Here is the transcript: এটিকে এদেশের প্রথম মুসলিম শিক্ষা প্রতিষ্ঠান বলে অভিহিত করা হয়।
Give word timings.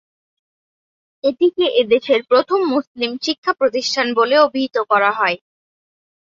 এটিকে 1.23 1.65
এদেশের 1.81 2.21
প্রথম 2.23 2.59
মুসলিম 2.73 3.11
শিক্ষা 3.21 3.51
প্রতিষ্ঠান 3.59 4.07
বলে 4.19 4.35
অভিহিত 4.39 4.77
করা 4.91 5.11
হয়। 5.11 5.37